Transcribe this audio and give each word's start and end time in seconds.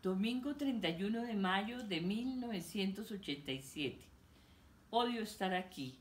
Domingo 0.00 0.54
31 0.54 1.22
de 1.22 1.34
mayo 1.34 1.82
de 1.82 2.00
1987. 2.00 3.98
Odio 4.90 5.20
estar 5.20 5.52
aquí. 5.54 5.98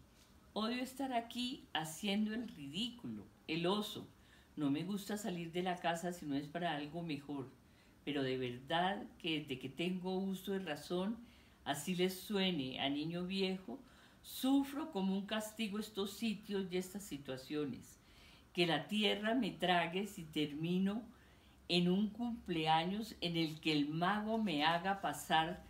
Odio 0.53 0.83
estar 0.83 1.13
aquí 1.13 1.65
haciendo 1.73 2.35
el 2.35 2.47
ridículo, 2.47 3.23
el 3.47 3.65
oso. 3.65 4.07
No 4.55 4.69
me 4.69 4.83
gusta 4.83 5.17
salir 5.17 5.51
de 5.51 5.63
la 5.63 5.77
casa 5.77 6.13
si 6.13 6.27
no 6.27 6.35
es 6.35 6.45
para 6.45 6.75
algo 6.75 7.01
mejor. 7.01 7.49
Pero 8.05 8.21
de 8.21 8.37
verdad 8.37 9.03
que 9.17 9.39
desde 9.39 9.57
que 9.57 9.67
tengo 9.67 10.15
uso 10.15 10.51
de 10.51 10.59
razón, 10.59 11.17
así 11.65 11.95
les 11.95 12.19
suene 12.19 12.79
a 12.79 12.89
niño 12.89 13.25
viejo, 13.25 13.79
sufro 14.21 14.91
como 14.91 15.17
un 15.17 15.25
castigo 15.25 15.79
estos 15.79 16.11
sitios 16.11 16.67
y 16.69 16.77
estas 16.77 17.01
situaciones. 17.01 17.97
Que 18.53 18.67
la 18.67 18.87
tierra 18.87 19.33
me 19.33 19.49
trague 19.49 20.05
si 20.05 20.21
termino 20.21 21.01
en 21.69 21.89
un 21.89 22.09
cumpleaños 22.09 23.15
en 23.19 23.35
el 23.35 23.59
que 23.59 23.73
el 23.73 23.89
mago 23.89 24.37
me 24.37 24.63
haga 24.63 25.01
pasar 25.01 25.63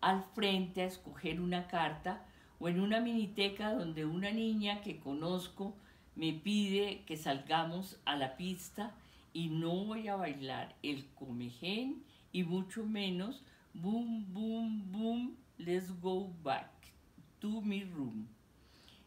al 0.00 0.24
frente 0.34 0.82
a 0.82 0.86
escoger 0.86 1.40
una 1.40 1.68
carta 1.68 2.24
o 2.58 2.68
en 2.68 2.80
una 2.80 3.00
miniteca 3.00 3.72
donde 3.72 4.04
una 4.04 4.30
niña 4.30 4.82
que 4.82 4.98
conozco 4.98 5.76
me 6.16 6.32
pide 6.32 7.04
que 7.06 7.16
salgamos 7.16 8.00
a 8.04 8.16
la 8.16 8.36
pista 8.36 8.94
y 9.32 9.48
no 9.48 9.84
voy 9.84 10.08
a 10.08 10.16
bailar 10.16 10.74
el 10.82 11.06
comején 11.14 12.02
y 12.32 12.42
mucho 12.42 12.84
menos 12.84 13.42
boom, 13.74 14.26
boom, 14.32 14.92
boom, 14.92 15.36
let's 15.58 15.90
go 16.00 16.32
back 16.42 16.70
to 17.40 17.60
my 17.60 17.84
room. 17.84 18.28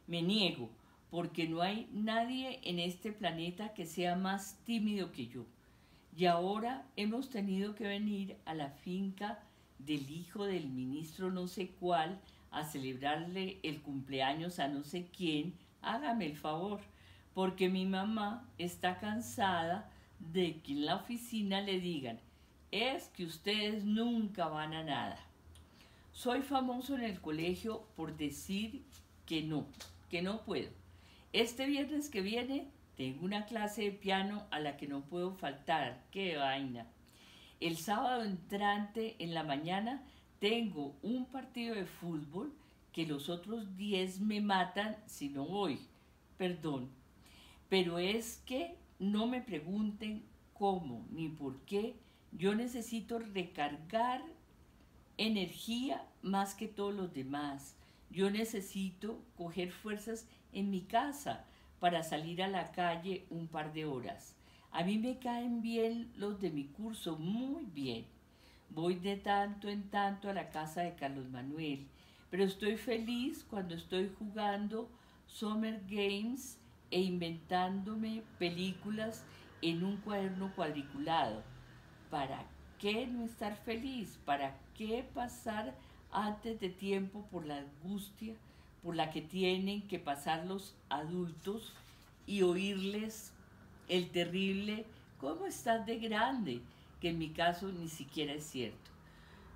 Me 0.07 0.21
niego 0.21 0.69
porque 1.09 1.47
no 1.47 1.61
hay 1.61 1.89
nadie 1.91 2.59
en 2.63 2.79
este 2.79 3.11
planeta 3.11 3.73
que 3.73 3.85
sea 3.85 4.15
más 4.15 4.57
tímido 4.65 5.11
que 5.11 5.27
yo 5.27 5.45
y 6.17 6.25
ahora 6.25 6.83
hemos 6.95 7.29
tenido 7.29 7.75
que 7.75 7.87
venir 7.87 8.37
a 8.45 8.55
la 8.55 8.71
finca 8.71 9.37
del 9.77 10.09
hijo 10.09 10.45
del 10.45 10.67
ministro 10.67 11.31
no 11.31 11.47
sé 11.47 11.69
cuál 11.79 12.19
a 12.49 12.63
celebrarle 12.63 13.59
el 13.61 13.83
cumpleaños 13.83 14.57
a 14.57 14.67
no 14.67 14.83
sé 14.83 15.05
quién, 15.15 15.53
hágame 15.83 16.25
el 16.25 16.35
favor, 16.35 16.79
porque 17.35 17.69
mi 17.69 17.85
mamá 17.85 18.49
está 18.57 18.97
cansada 18.97 19.91
de 20.33 20.59
que 20.61 20.71
en 20.71 20.85
la 20.85 20.95
oficina 20.95 21.61
le 21.61 21.79
digan, 21.79 22.19
es 22.71 23.09
que 23.09 23.23
ustedes 23.23 23.83
nunca 23.83 24.47
van 24.47 24.73
a 24.73 24.83
nada. 24.83 25.19
Soy 26.13 26.41
famoso 26.41 26.95
en 26.95 27.03
el 27.03 27.21
colegio 27.21 27.85
por 27.95 28.17
decir 28.17 28.81
que 29.27 29.43
no, 29.43 29.67
que 30.09 30.23
no 30.23 30.41
puedo. 30.41 30.71
Este 31.31 31.67
viernes 31.67 32.09
que 32.09 32.21
viene 32.21 32.71
tengo 32.97 33.25
una 33.25 33.45
clase 33.45 33.83
de 33.83 33.91
piano 33.91 34.47
a 34.49 34.59
la 34.59 34.75
que 34.75 34.87
no 34.87 35.01
puedo 35.01 35.31
faltar. 35.31 36.03
¡Qué 36.09 36.35
vaina! 36.35 36.87
El 37.59 37.77
sábado 37.77 38.23
entrante 38.23 39.15
en 39.19 39.35
la 39.35 39.43
mañana 39.43 40.03
tengo 40.39 40.95
un 41.03 41.25
partido 41.25 41.75
de 41.75 41.85
fútbol 41.85 42.51
que 42.91 43.05
los 43.05 43.29
otros 43.29 43.77
10 43.77 44.21
me 44.21 44.41
matan 44.41 44.97
si 45.05 45.29
no 45.29 45.45
voy. 45.45 45.79
Perdón. 46.37 46.89
Pero 47.69 47.99
es 47.99 48.41
que 48.47 48.75
no 48.97 49.27
me 49.27 49.41
pregunten 49.41 50.23
cómo 50.53 51.05
ni 51.11 51.29
por 51.29 51.59
qué. 51.65 51.95
Yo 52.31 52.55
necesito 52.55 53.19
recargar 53.19 54.23
energía 55.17 56.03
más 56.23 56.55
que 56.55 56.67
todos 56.67 56.95
los 56.95 57.13
demás. 57.13 57.75
Yo 58.09 58.31
necesito 58.31 59.21
coger 59.35 59.71
fuerzas 59.71 60.27
en 60.51 60.71
mi 60.71 60.81
casa 60.81 61.45
para 61.79 62.03
salir 62.03 62.41
a 62.41 62.47
la 62.47 62.71
calle 62.71 63.25
un 63.29 63.47
par 63.47 63.73
de 63.73 63.85
horas. 63.85 64.35
A 64.71 64.83
mí 64.83 64.97
me 64.97 65.17
caen 65.17 65.61
bien 65.61 66.11
los 66.17 66.39
de 66.39 66.51
mi 66.51 66.65
curso, 66.65 67.17
muy 67.17 67.65
bien. 67.65 68.05
Voy 68.69 68.95
de 68.95 69.15
tanto 69.15 69.69
en 69.69 69.89
tanto 69.89 70.29
a 70.29 70.33
la 70.33 70.49
casa 70.49 70.81
de 70.81 70.95
Carlos 70.95 71.29
Manuel, 71.29 71.87
pero 72.29 72.43
estoy 72.43 72.77
feliz 72.77 73.45
cuando 73.49 73.75
estoy 73.75 74.11
jugando 74.19 74.89
Summer 75.25 75.81
Games 75.89 76.59
e 76.91 77.01
inventándome 77.01 78.23
películas 78.37 79.23
en 79.61 79.83
un 79.83 79.97
cuaderno 79.97 80.53
cuadriculado. 80.55 81.43
¿Para 82.09 82.45
qué 82.77 83.07
no 83.07 83.23
estar 83.23 83.55
feliz? 83.55 84.19
¿Para 84.25 84.57
qué 84.75 85.05
pasar 85.13 85.75
antes 86.11 86.59
de 86.59 86.69
tiempo 86.69 87.25
por 87.31 87.45
la 87.45 87.57
angustia 87.57 88.35
por 88.83 88.95
la 88.95 89.11
que 89.11 89.21
tienen 89.21 89.87
que 89.87 89.99
pasar 89.99 90.45
los 90.45 90.75
adultos 90.89 91.73
y 92.25 92.41
oírles 92.41 93.33
el 93.87 94.09
terrible 94.09 94.85
¿cómo 95.19 95.45
estás 95.45 95.85
de 95.85 95.97
grande? 95.97 96.61
que 96.99 97.09
en 97.09 97.19
mi 97.19 97.29
caso 97.29 97.71
ni 97.71 97.89
siquiera 97.89 98.33
es 98.33 98.45
cierto. 98.45 98.91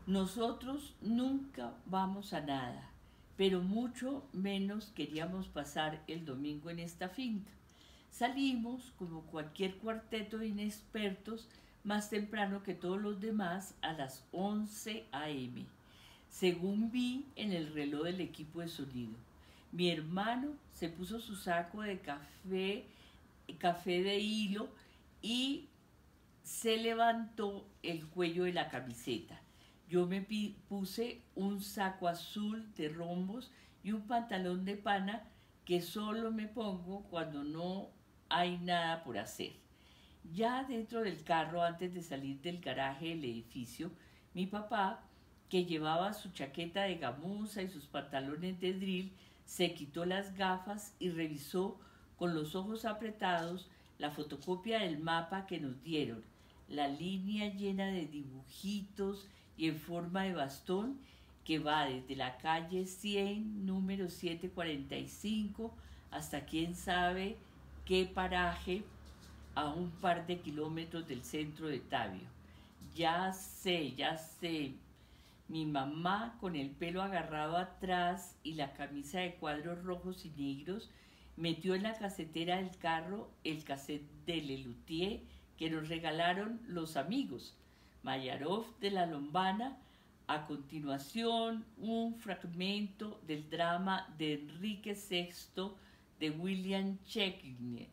Nosotros 0.06 0.94
nunca 1.02 1.74
vamos 1.88 2.34
a 2.34 2.42
nada, 2.42 2.90
pero 3.36 3.62
mucho 3.62 4.24
menos 4.32 4.92
queríamos 4.96 5.48
pasar 5.48 6.04
el 6.08 6.26
domingo 6.26 6.70
en 6.70 6.80
esta 6.80 7.10
finca. 7.10 7.50
Salimos, 8.12 8.94
como 9.00 9.22
cualquier 9.22 9.78
cuarteto 9.78 10.38
de 10.38 10.48
inexpertos, 10.48 11.48
más 11.84 12.10
temprano 12.10 12.62
que 12.62 12.76
todos 12.76 13.02
los 13.02 13.20
demás 13.20 13.74
a 13.82 13.94
las 13.94 14.24
11 14.32 15.06
a.m 15.12 15.66
según 16.32 16.92
vi 16.92 17.26
en 17.36 17.52
el 17.52 17.74
reloj 17.74 18.06
del 18.06 18.22
equipo 18.22 18.62
de 18.62 18.70
sonido. 18.70 19.14
Mi 19.72 19.92
hermano 19.92 20.54
se 20.74 20.90
puso 20.90 21.20
su 21.20 21.36
saco 21.36 21.82
de 21.82 22.00
café, 22.00 22.86
café 23.60 24.02
de 24.02 24.18
hilo 24.18 24.70
y 25.22 25.68
se 26.42 26.78
levantó 26.78 27.68
el 27.84 28.08
cuello 28.08 28.46
de 28.46 28.54
la 28.54 28.70
camiseta. 28.70 29.40
Yo 29.90 30.08
me 30.08 30.26
puse 30.70 31.22
un 31.36 31.62
saco 31.62 32.08
azul 32.08 32.74
de 32.76 32.88
rombos 32.88 33.52
y 33.84 33.92
un 33.92 34.08
pantalón 34.08 34.64
de 34.64 34.78
pana 34.78 35.24
que 35.66 35.82
solo 35.82 36.32
me 36.32 36.48
pongo 36.48 37.04
cuando 37.10 37.44
no 37.44 37.90
hay 38.30 38.58
nada 38.58 39.04
por 39.04 39.18
hacer. 39.18 39.52
Ya 40.34 40.64
dentro 40.64 41.02
del 41.02 41.24
carro, 41.24 41.62
antes 41.62 41.94
de 41.94 42.02
salir 42.02 42.40
del 42.42 42.62
garaje 42.62 43.08
del 43.10 43.26
edificio, 43.26 43.92
mi 44.34 44.48
papá 44.48 45.04
que 45.52 45.66
llevaba 45.66 46.14
su 46.14 46.32
chaqueta 46.32 46.84
de 46.84 46.96
gamuza 46.96 47.62
y 47.62 47.68
sus 47.68 47.86
pantalones 47.86 48.62
de 48.62 48.72
drill, 48.72 49.12
se 49.44 49.74
quitó 49.74 50.06
las 50.06 50.34
gafas 50.38 50.96
y 50.98 51.10
revisó 51.10 51.78
con 52.18 52.34
los 52.34 52.56
ojos 52.56 52.86
apretados 52.86 53.68
la 54.00 54.12
fotocopia 54.12 54.80
del 54.80 55.00
mapa 55.00 55.46
que 55.48 55.60
nos 55.60 55.84
dieron, 55.84 56.24
la 56.70 56.88
línea 56.88 57.54
llena 57.54 57.88
de 57.88 58.06
dibujitos 58.06 59.28
y 59.58 59.68
en 59.68 59.76
forma 59.76 60.24
de 60.24 60.36
bastón 60.36 60.98
que 61.44 61.60
va 61.60 61.84
desde 61.84 62.16
la 62.16 62.38
calle 62.38 62.86
100, 62.86 63.66
número 63.66 64.10
745, 64.10 65.76
hasta 66.12 66.46
quién 66.46 66.76
sabe 66.76 67.36
qué 67.84 68.06
paraje 68.06 68.86
a 69.54 69.68
un 69.68 69.92
par 69.92 70.26
de 70.28 70.40
kilómetros 70.40 71.10
del 71.10 71.26
centro 71.26 71.68
de 71.68 71.80
Tabio. 71.80 72.24
Ya 72.96 73.34
sé, 73.34 73.92
ya 73.96 74.18
sé, 74.18 74.76
mi 75.52 75.66
mamá 75.66 76.38
con 76.40 76.56
el 76.56 76.70
pelo 76.70 77.02
agarrado 77.02 77.58
atrás 77.58 78.38
y 78.42 78.54
la 78.54 78.72
camisa 78.72 79.20
de 79.20 79.36
cuadros 79.36 79.84
rojos 79.84 80.26
y 80.26 80.30
negros 80.30 80.90
metió 81.36 81.76
en 81.76 81.84
la 81.84 81.94
casetera 81.94 82.56
del 82.56 82.78
carro 82.78 83.30
el 83.44 83.66
cassette 83.66 84.10
de 84.26 84.42
Lelutier 84.42 85.20
que 85.58 85.70
nos 85.70 85.90
regalaron 85.90 86.62
los 86.68 86.96
amigos. 86.96 87.58
Mayarov 88.02 88.66
de 88.80 88.92
la 88.92 89.06
Lombana, 89.06 89.78
a 90.28 90.48
continuación 90.48 91.66
un 91.78 92.16
fragmento 92.16 93.20
del 93.28 93.50
drama 93.50 94.08
de 94.18 94.36
Enrique 94.36 94.94
VI 94.94 95.74
de 96.18 96.30
William 96.30 96.98
Shakespeare. 97.06 97.90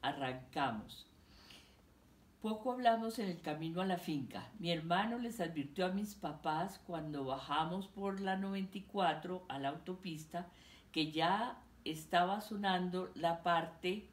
Arrancamos. 0.00 1.06
Poco 2.44 2.72
hablamos 2.72 3.18
en 3.18 3.30
el 3.30 3.40
camino 3.40 3.80
a 3.80 3.86
la 3.86 3.96
finca. 3.96 4.50
Mi 4.58 4.70
hermano 4.70 5.18
les 5.18 5.40
advirtió 5.40 5.86
a 5.86 5.92
mis 5.92 6.14
papás 6.14 6.78
cuando 6.86 7.24
bajamos 7.24 7.88
por 7.88 8.20
la 8.20 8.36
94 8.36 9.46
a 9.48 9.58
la 9.58 9.70
autopista 9.70 10.50
que 10.92 11.10
ya 11.10 11.58
estaba 11.86 12.42
sonando 12.42 13.10
la 13.14 13.42
parte 13.42 14.10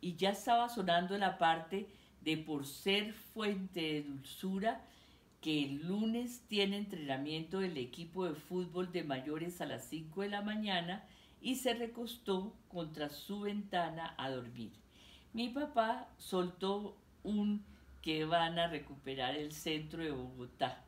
y 0.00 0.14
ya 0.14 0.30
estaba 0.30 0.68
sonando 0.68 1.18
la 1.18 1.38
parte 1.38 1.88
de 2.20 2.36
por 2.36 2.66
ser 2.66 3.12
fuente 3.12 3.80
de 3.80 4.02
dulzura 4.02 4.82
que 5.40 5.64
el 5.64 5.88
lunes 5.88 6.44
tiene 6.46 6.76
entrenamiento 6.76 7.58
del 7.58 7.78
equipo 7.78 8.26
de 8.26 8.36
fútbol 8.36 8.92
de 8.92 9.02
mayores 9.02 9.60
a 9.60 9.66
las 9.66 9.82
5 9.86 10.20
de 10.22 10.28
la 10.28 10.42
mañana 10.42 11.04
y 11.40 11.56
se 11.56 11.74
recostó 11.74 12.54
contra 12.68 13.10
su 13.10 13.40
ventana 13.40 14.14
a 14.18 14.30
dormir. 14.30 14.70
Mi 15.32 15.48
papá 15.48 16.06
soltó 16.16 16.96
un 17.26 17.64
que 18.00 18.24
van 18.24 18.58
a 18.58 18.68
recuperar 18.68 19.36
el 19.36 19.52
centro 19.52 20.02
de 20.02 20.12
Bogotá, 20.12 20.84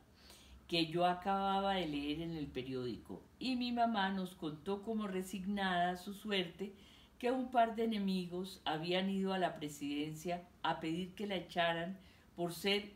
que 0.67 0.87
yo 0.87 1.05
acababa 1.05 1.75
de 1.75 1.87
leer 1.87 2.21
en 2.21 2.35
el 2.35 2.47
periódico, 2.47 3.21
y 3.39 3.55
mi 3.55 3.71
mamá 3.71 4.09
nos 4.09 4.35
contó 4.35 4.81
como 4.81 5.07
resignada 5.07 5.91
a 5.91 5.97
su 5.97 6.13
suerte 6.13 6.73
que 7.19 7.31
un 7.31 7.51
par 7.51 7.75
de 7.75 7.83
enemigos 7.83 8.61
habían 8.63 9.09
ido 9.09 9.33
a 9.33 9.37
la 9.37 9.57
presidencia 9.57 10.47
a 10.63 10.79
pedir 10.79 11.13
que 11.13 11.27
la 11.27 11.35
echaran 11.35 11.97
por 12.35 12.53
ser 12.53 12.93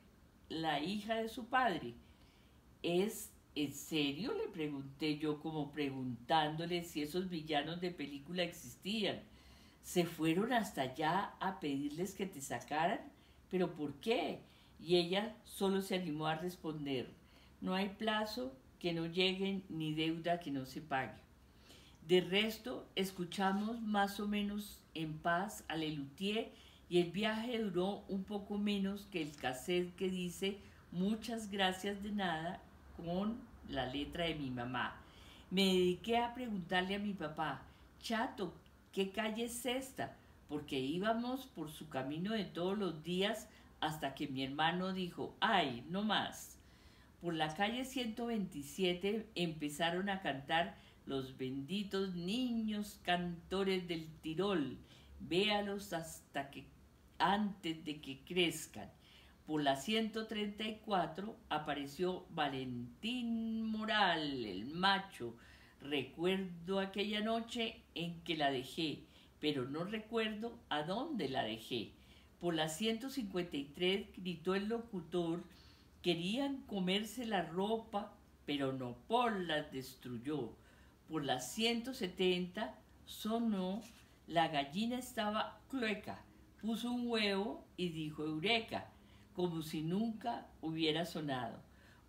la 0.48 0.80
hija 0.80 1.16
de 1.16 1.28
su 1.28 1.48
padre. 1.48 1.94
¿Es 2.82 3.30
en 3.56 3.74
serio? 3.74 4.34
le 4.34 4.48
pregunté 4.48 5.18
yo 5.18 5.40
como 5.42 5.72
preguntándole 5.72 6.84
si 6.84 7.02
esos 7.02 7.30
villanos 7.30 7.82
de 7.82 7.92
película 7.92 8.44
existían. 8.44 9.22
¿Se 9.82 10.06
fueron 10.06 10.54
hasta 10.54 10.84
allá 10.84 11.34
a 11.42 11.60
pedirles 11.60 12.16
que 12.16 12.26
te 12.26 12.40
sacaran? 12.40 13.02
¿Pero 13.54 13.76
por 13.76 13.94
qué? 14.02 14.40
Y 14.80 14.96
ella 14.96 15.36
solo 15.46 15.84
se 15.84 15.94
animó 15.94 16.26
a 16.26 16.34
responder, 16.34 17.08
no 17.62 17.76
hay 17.76 17.90
plazo 17.90 18.52
que 18.80 18.94
no 18.94 19.06
llegue 19.06 19.62
ni 19.70 19.94
deuda 19.94 20.40
que 20.40 20.50
no 20.50 20.66
se 20.66 20.82
pague. 20.82 21.14
De 22.08 22.22
resto, 22.22 22.88
escuchamos 22.96 23.80
más 23.80 24.20
o 24.20 24.28
menos 24.28 24.82
en 24.96 25.20
paz 25.20 25.64
a 25.68 25.76
Lelutier 25.76 26.52
y 26.90 27.00
el 27.00 27.12
viaje 27.12 27.60
duró 27.60 28.04
un 28.08 28.24
poco 28.24 28.58
menos 28.58 29.06
que 29.12 29.22
el 29.22 29.36
cassette 29.36 29.96
que 29.98 30.10
dice 30.10 30.58
muchas 30.92 31.52
gracias 31.52 32.02
de 32.02 32.12
nada 32.12 32.60
con 32.98 33.38
la 33.70 33.86
letra 33.86 34.26
de 34.26 34.34
mi 34.34 34.50
mamá. 34.50 35.00
Me 35.52 35.66
dediqué 35.66 36.18
a 36.18 36.34
preguntarle 36.34 36.96
a 36.96 37.00
mi 37.00 37.14
papá, 37.14 37.62
Chato, 38.02 38.52
¿qué 38.92 39.12
calle 39.12 39.46
es 39.46 39.64
esta? 39.68 40.18
Porque 40.48 40.80
íbamos 40.80 41.48
por 41.48 41.72
su 41.72 41.90
camino 41.90 42.34
de 42.34 42.46
todos 42.46 42.78
los 42.78 43.04
días 43.04 43.50
hasta 43.80 44.16
que 44.16 44.28
mi 44.28 44.44
hermano 44.44 44.94
dijo, 44.94 45.36
ay, 45.40 45.86
no 45.90 46.04
más. 46.04 46.60
Por 47.22 47.34
la 47.34 47.54
calle 47.54 47.86
127 47.86 49.30
empezaron 49.36 50.10
a 50.10 50.22
cantar 50.22 50.78
los 51.06 51.38
benditos 51.38 52.16
niños 52.16 53.00
cantores 53.04 53.88
del 53.88 54.08
Tirol. 54.22 54.78
Véalos 55.20 55.94
hasta 55.94 56.50
que 56.50 56.66
antes 57.18 57.84
de 57.86 58.02
que 58.02 58.20
crezcan. 58.26 58.90
Por 59.46 59.62
la 59.62 59.76
134 59.76 61.38
apareció 61.50 62.26
Valentín 62.30 63.66
Moral, 63.66 64.46
el 64.46 64.66
macho. 64.68 65.36
Recuerdo 65.82 66.80
aquella 66.80 67.22
noche 67.22 67.82
en 67.94 68.22
que 68.22 68.38
la 68.38 68.52
dejé, 68.52 69.04
pero 69.44 69.66
no 69.66 69.84
recuerdo 69.84 70.58
a 70.70 70.84
dónde 70.84 71.28
la 71.28 71.44
dejé. 71.44 71.92
Por 72.40 72.56
la 72.56 72.70
153 72.70 74.08
gritó 74.16 74.56
el 74.56 74.70
locutor, 74.70 75.44
querían 76.02 76.62
comerse 76.62 77.26
la 77.26 77.42
ropa, 77.44 78.14
pero 78.46 78.72
no 78.72 78.96
por 79.08 79.38
la 79.42 79.64
destruyó 79.64 80.56
por 81.14 81.26
las 81.26 81.52
170 81.54 82.76
sonó, 83.06 83.82
la 84.26 84.48
gallina 84.48 84.98
estaba 84.98 85.60
clueca, 85.70 86.24
puso 86.62 86.92
un 86.92 87.08
huevo 87.08 87.64
y 87.78 87.90
dijo 87.90 88.24
eureka, 88.24 88.90
como 89.36 89.62
si 89.62 89.82
nunca 89.82 90.48
hubiera 90.62 91.06
sonado. 91.06 91.60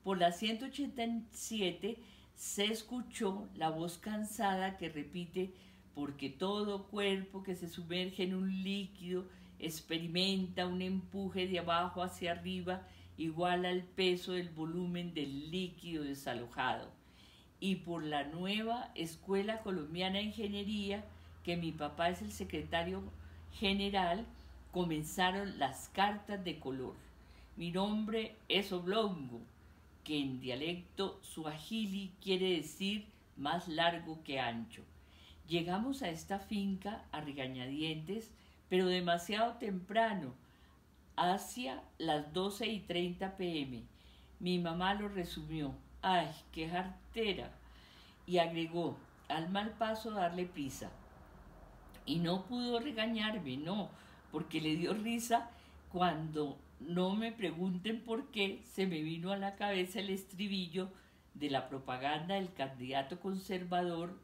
Por 0.02 0.18
las 0.18 0.38
187 0.38 1.98
se 2.34 2.64
escuchó 2.64 3.48
la 3.56 3.70
voz 3.70 3.98
cansada 3.98 4.76
que 4.78 4.88
repite, 4.88 5.52
porque 5.94 6.30
todo 6.30 6.84
cuerpo 6.84 7.42
que 7.42 7.54
se 7.54 7.68
sumerge 7.68 8.24
en 8.24 8.34
un 8.34 8.62
líquido 8.62 9.24
experimenta 9.58 10.66
un 10.66 10.82
empuje 10.82 11.46
de 11.46 11.58
abajo 11.60 12.02
hacia 12.02 12.32
arriba 12.32 12.86
igual 13.16 13.64
al 13.64 13.82
peso 13.82 14.32
del 14.32 14.50
volumen 14.50 15.14
del 15.14 15.50
líquido 15.50 16.02
desalojado 16.04 16.90
y 17.60 17.76
por 17.76 18.04
la 18.04 18.24
nueva 18.24 18.90
Escuela 18.94 19.62
Colombiana 19.62 20.18
de 20.18 20.24
Ingeniería, 20.24 21.02
que 21.44 21.56
mi 21.56 21.72
papá 21.72 22.10
es 22.10 22.20
el 22.20 22.30
secretario 22.30 23.02
general, 23.54 24.26
comenzaron 24.70 25.58
las 25.58 25.88
cartas 25.88 26.44
de 26.44 26.58
color. 26.58 26.94
Mi 27.56 27.70
nombre 27.70 28.34
es 28.48 28.70
Oblongo, 28.70 29.40
que 30.04 30.20
en 30.20 30.40
dialecto 30.40 31.18
suajili 31.22 32.12
quiere 32.20 32.50
decir 32.50 33.06
más 33.38 33.66
largo 33.66 34.22
que 34.24 34.40
ancho. 34.40 34.82
Llegamos 35.48 36.02
a 36.02 36.08
esta 36.08 36.38
finca 36.38 37.04
a 37.12 37.20
regañadientes, 37.20 38.32
pero 38.68 38.86
demasiado 38.86 39.54
temprano, 39.54 40.34
hacia 41.16 41.82
las 41.98 42.32
12 42.32 42.66
y 42.66 42.80
30 42.80 43.36
pm. 43.36 43.82
Mi 44.40 44.58
mamá 44.58 44.94
lo 44.94 45.08
resumió. 45.08 45.74
¡Ay, 46.02 46.28
qué 46.52 46.68
jartera! 46.68 47.50
Y 48.26 48.38
agregó, 48.38 48.96
al 49.28 49.50
mal 49.50 49.70
paso 49.72 50.10
darle 50.10 50.46
prisa. 50.46 50.90
Y 52.06 52.16
no 52.16 52.44
pudo 52.44 52.80
regañarme, 52.80 53.56
no, 53.56 53.90
porque 54.32 54.60
le 54.60 54.76
dio 54.76 54.94
risa 54.94 55.50
cuando 55.92 56.58
no 56.80 57.14
me 57.14 57.32
pregunten 57.32 58.02
por 58.02 58.30
qué 58.30 58.62
se 58.64 58.86
me 58.86 59.00
vino 59.02 59.32
a 59.32 59.36
la 59.36 59.56
cabeza 59.56 60.00
el 60.00 60.10
estribillo 60.10 60.88
de 61.34 61.50
la 61.50 61.68
propaganda 61.68 62.34
del 62.34 62.52
candidato 62.52 63.20
conservador 63.20 64.18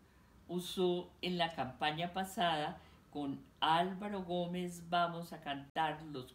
usó 0.51 1.09
en 1.23 1.39
la 1.39 1.55
campaña 1.55 2.13
pasada 2.13 2.79
con 3.11 3.41
Álvaro 3.61 4.25
Gómez 4.25 4.83
vamos 4.91 5.33
a 5.33 5.41
cantar 5.41 6.03
los 6.03 6.35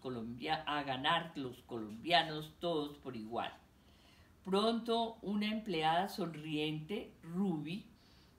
a 0.65 0.83
ganar 0.83 1.33
los 1.35 1.61
colombianos 1.63 2.53
todos 2.59 2.97
por 2.97 3.17
igual. 3.17 3.51
Pronto 4.45 5.17
una 5.21 5.47
empleada 5.47 6.07
sonriente, 6.07 7.11
Ruby, 7.23 7.85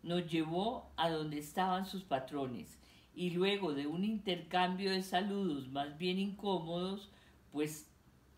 nos 0.02 0.26
llevó 0.30 0.90
a 0.96 1.10
donde 1.10 1.38
estaban 1.38 1.84
sus 1.84 2.04
patrones 2.04 2.78
y 3.14 3.30
luego 3.30 3.74
de 3.74 3.86
un 3.86 4.02
intercambio 4.02 4.90
de 4.90 5.02
saludos 5.02 5.68
más 5.68 5.98
bien 5.98 6.18
incómodos, 6.18 7.10
pues 7.52 7.86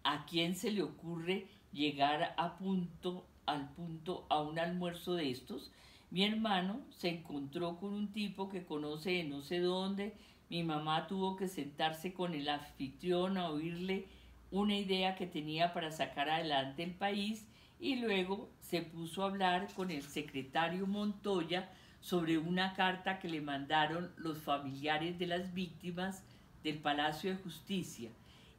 a 0.03 0.27
quién 0.27 0.57
se 0.57 0.73
le 0.73 0.83
ocurre 0.83 1.47
llegar 1.73 2.35
a 2.37 2.57
punto 2.57 3.25
al 3.47 3.71
punto 3.71 4.27
a 4.29 4.43
un 4.43 4.59
almuerzo 4.59 5.15
de 5.15 5.31
estos, 5.31 5.71
mi 6.11 6.25
hermano 6.25 6.81
se 6.91 7.09
encontró 7.11 7.77
con 7.77 7.93
un 7.93 8.13
tipo 8.13 8.49
que 8.49 8.65
conoce 8.65 9.11
de 9.11 9.25
no 9.25 9.43
sé 9.43 9.61
dónde, 9.61 10.15
mi 10.49 10.63
mamá 10.63 11.07
tuvo 11.07 11.37
que 11.37 11.49
sentarse 11.49 12.15
con 12.15 12.35
el 12.35 12.49
anfitrión 12.49 13.37
a 13.37 13.51
oírle 13.51 14.07
una 14.51 14.75
idea 14.75 15.15
que 15.15 15.27
tenía 15.27 15.75
para 15.75 15.91
sacar 15.91 16.31
adelante 16.31 16.83
el 16.83 16.93
país 16.93 17.47
y 17.81 17.97
luego 17.97 18.49
se 18.61 18.83
puso 18.83 19.23
a 19.23 19.27
hablar 19.27 19.69
con 19.75 19.91
el 19.91 20.03
secretario 20.03 20.87
Montoya 20.87 21.71
sobre 22.01 22.39
una 22.39 22.75
carta 22.75 23.19
que 23.19 23.29
le 23.29 23.41
mandaron 23.41 24.11
los 24.17 24.39
familiares 24.39 25.19
de 25.19 25.27
las 25.27 25.53
víctimas 25.53 26.23
del 26.63 26.79
Palacio 26.79 27.31
de 27.31 27.43
Justicia. 27.43 28.11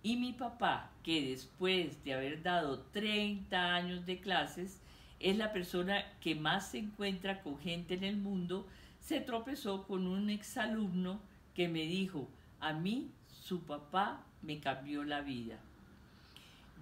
Y 0.04 0.16
mi 0.16 0.31
papá, 0.31 0.92
que 1.04 1.30
después 1.30 2.04
de 2.04 2.13
haber 2.13 2.42
dado 2.42 2.80
30 2.92 3.75
años 3.75 4.06
de 4.06 4.20
clases, 4.20 4.82
es 5.20 5.38
la 5.38 5.52
persona 5.52 6.04
que 6.22 6.36
más 6.36 6.72
se 6.72 6.80
encuentra 6.80 7.42
con 7.42 7.60
gente 7.60 7.96
en 7.96 8.04
el 8.04 8.18
mundo, 8.18 8.66
se 9.00 9.20
tropezó 9.20 9.86
con 9.86 10.08
un 10.08 10.30
exalumno 10.30 11.20
que 11.56 11.68
me 11.68 11.82
dijo, 11.82 12.28
a 12.60 12.74
mí 12.74 13.12
su 13.30 13.62
papá 13.62 14.24
me 14.42 14.60
cambió 14.60 15.04
la 15.04 15.22
vida. 15.22 15.58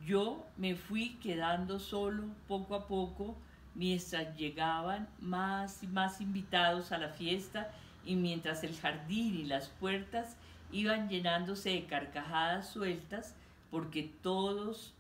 Yo 0.06 0.46
me 0.58 0.75
fui 0.75 1.15
quedando 1.22 1.79
solo 1.79 2.25
poco 2.48 2.75
a 2.75 2.88
poco 2.88 3.36
mientras 3.74 4.36
llegaban 4.38 5.08
más 5.20 5.84
y 5.84 5.88
más 5.88 6.22
invitados 6.22 6.91
a 6.91 6.98
la 6.98 7.10
fiesta 7.10 7.72
y 8.06 8.15
mientras 8.15 8.63
el 8.63 8.75
jardín 8.75 9.36
y 9.36 9.44
las 9.46 9.67
puertas 9.67 10.36
iban 10.72 11.10
llenándose 11.10 11.70
de 11.70 11.86
carcajadas 11.86 12.70
sueltas 12.70 13.36
porque 13.70 14.12
todos 14.22 14.94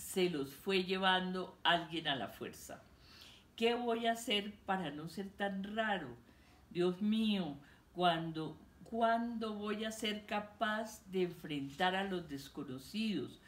se 0.00 0.30
los 0.30 0.52
fue 0.52 0.84
llevando 0.84 1.56
alguien 1.62 2.08
a 2.08 2.16
la 2.16 2.28
fuerza. 2.28 2.82
¿Qué 3.54 3.74
voy 3.74 4.06
a 4.06 4.12
hacer 4.12 4.52
para 4.64 4.90
no 4.90 5.08
ser 5.08 5.28
tan 5.28 5.76
raro? 5.76 6.08
Dios 6.70 7.02
mío, 7.02 7.56
cuando, 7.94 8.56
¿cuándo 8.84 9.54
voy 9.54 9.84
a 9.84 9.92
ser 9.92 10.24
capaz 10.24 11.04
de 11.12 11.24
enfrentar 11.24 11.94
a 11.94 12.04
los 12.04 12.28
desconocidos? 12.28 13.38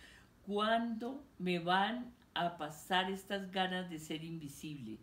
¿Cuándo 0.47 1.25
me 1.39 1.59
van 1.59 2.13
a 2.35 2.59
pasar 2.59 3.11
estas 3.11 3.51
ganas 3.51 3.89
de 3.89 3.99
ser 3.99 4.23
invisible? 4.23 4.99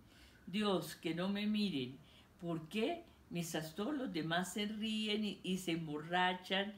Dios, 0.46 0.96
que 0.96 1.16
no 1.16 1.30
me 1.30 1.48
miren. 1.48 1.98
¿Por 2.40 2.70
qué? 2.70 3.04
Mientras 3.32 3.74
todos 3.76 3.96
los 3.96 4.14
demás 4.14 4.54
se 4.54 4.66
ríen 4.66 5.40
y, 5.44 5.58
se 5.58 5.72
emborrachan 5.72 6.74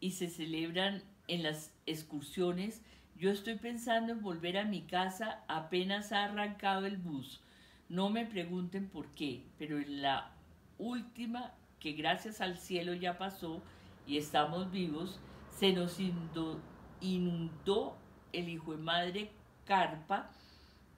y 0.00 0.10
se 0.10 0.28
celebran 0.28 1.02
en 1.28 1.44
las 1.44 1.72
excursiones, 1.86 2.82
yo 3.18 3.30
estoy 3.30 3.56
pensando 3.56 4.12
en 4.12 4.22
volver 4.22 4.58
a 4.58 4.64
mi 4.64 4.82
casa 4.82 5.40
apenas 5.48 6.12
ha 6.12 6.24
arrancado 6.24 6.86
el 6.86 6.98
bus. 6.98 7.40
No 7.88 8.10
me 8.10 8.24
pregunten 8.24 8.88
por 8.88 9.08
qué, 9.08 9.44
pero 9.58 9.78
en 9.78 10.02
la 10.02 10.30
última, 10.78 11.52
que 11.80 11.92
gracias 11.92 12.40
al 12.40 12.58
cielo 12.58 12.94
ya 12.94 13.18
pasó 13.18 13.60
y 14.06 14.18
estamos 14.18 14.70
vivos, 14.70 15.18
se 15.50 15.72
nos 15.72 15.98
inundó 17.00 17.96
el 18.32 18.48
hijo 18.48 18.72
de 18.72 18.82
madre 18.82 19.30
carpa 19.64 20.30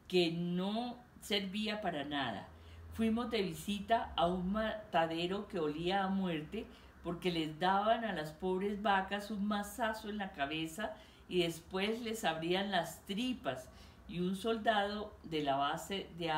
que 0.07 0.31
no 0.31 0.99
servía 1.23 1.81
para 1.81 2.05
nada. 2.05 2.49
Fuimos 2.93 3.31
de 3.31 3.43
visita 3.43 4.12
a 4.17 4.27
un 4.27 4.53
matadero 4.53 5.49
que 5.49 5.59
olía 5.59 6.05
a 6.05 6.09
muerte 6.09 6.67
porque 7.03 7.31
les 7.31 7.59
daban 7.59 8.05
a 8.05 8.12
las 8.12 8.33
pobres 8.33 8.83
vacas 8.83 9.31
un 9.31 9.47
mazazo 9.47 10.11
en 10.11 10.19
la 10.19 10.33
cabeza 10.33 10.95
y 11.31 11.45
después 11.45 12.03
les 12.03 12.25
abrían 12.25 12.73
las 12.73 13.07
tripas 13.07 13.69
y 14.09 14.19
un 14.19 14.35
soldado 14.35 15.15
de 15.23 15.43
la 15.43 15.57
base 15.57 16.09
de 16.19 16.33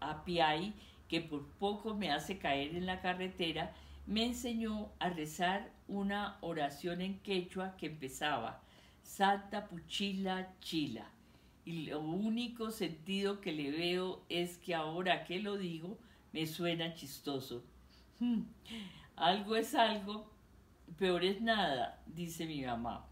Apiay, 0.00 0.74
que 1.08 1.22
por 1.22 1.46
poco 1.58 1.94
me 1.94 2.12
hace 2.12 2.38
caer 2.38 2.76
en 2.76 2.84
la 2.84 3.00
carretera, 3.00 3.72
me 4.06 4.26
enseñó 4.26 4.90
a 4.98 5.08
rezar 5.08 5.70
una 5.88 6.36
oración 6.42 7.00
en 7.00 7.18
quechua 7.20 7.78
que 7.78 7.86
empezaba 7.86 8.60
Santa 9.02 9.66
Puchila 9.68 10.52
Chila. 10.60 11.10
Y 11.64 11.86
lo 11.86 12.00
único 12.00 12.70
sentido 12.70 13.40
que 13.40 13.52
le 13.52 13.70
veo 13.70 14.22
es 14.28 14.58
que 14.58 14.74
ahora 14.74 15.24
que 15.24 15.40
lo 15.40 15.56
digo 15.56 15.96
me 16.34 16.46
suena 16.46 16.94
chistoso. 16.94 17.64
Algo 19.16 19.56
es 19.56 19.74
algo, 19.74 20.28
peor 20.98 21.24
es 21.24 21.40
nada, 21.40 22.02
dice 22.06 22.44
mi 22.46 22.62
mamá. 22.62 23.06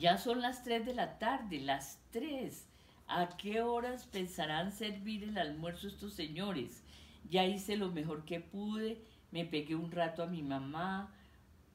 Ya 0.00 0.16
son 0.16 0.40
las 0.40 0.64
tres 0.64 0.86
de 0.86 0.94
la 0.94 1.18
tarde, 1.18 1.60
las 1.60 2.00
tres. 2.10 2.66
¿A 3.06 3.36
qué 3.36 3.60
horas 3.60 4.06
pensarán 4.06 4.72
servir 4.72 5.24
el 5.24 5.36
almuerzo 5.36 5.88
estos 5.88 6.14
señores? 6.14 6.82
Ya 7.28 7.44
hice 7.44 7.76
lo 7.76 7.90
mejor 7.90 8.24
que 8.24 8.40
pude, 8.40 9.04
me 9.30 9.44
pegué 9.44 9.74
un 9.74 9.92
rato 9.92 10.22
a 10.22 10.26
mi 10.26 10.42
mamá, 10.42 11.12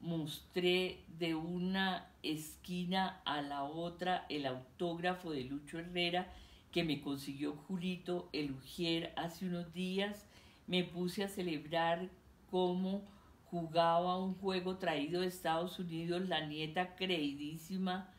mostré 0.00 1.04
de 1.20 1.36
una 1.36 2.08
esquina 2.24 3.20
a 3.24 3.42
la 3.42 3.62
otra 3.62 4.26
el 4.28 4.46
autógrafo 4.46 5.30
de 5.30 5.44
Lucho 5.44 5.78
Herrera 5.78 6.26
que 6.72 6.82
me 6.82 7.00
consiguió 7.00 7.54
Julito 7.54 8.28
el 8.32 8.50
Ujier 8.50 9.12
hace 9.14 9.46
unos 9.46 9.72
días, 9.72 10.26
me 10.66 10.82
puse 10.82 11.22
a 11.22 11.28
celebrar 11.28 12.10
cómo 12.50 13.04
jugaba 13.52 14.18
un 14.18 14.34
juego 14.34 14.78
traído 14.78 15.20
de 15.20 15.28
Estados 15.28 15.78
Unidos 15.78 16.28
la 16.28 16.44
nieta 16.44 16.96
creidísima 16.96 18.12